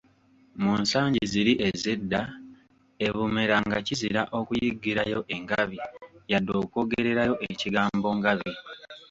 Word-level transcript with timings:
Mu 0.61 0.73
nsangi 0.81 1.21
ziri 1.31 1.53
ez'edda, 1.67 2.21
e 3.05 3.07
Bumera 3.15 3.57
nga 3.65 3.77
kizira 3.87 4.21
okuyiggirayo 4.39 5.19
engabi, 5.35 5.77
yadde 6.31 6.53
okwogererayo 6.63 7.33
ekigambo 7.51 8.07
Ngabi. 8.17 8.51